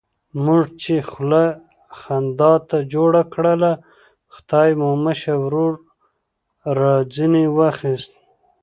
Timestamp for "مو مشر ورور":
4.79-5.73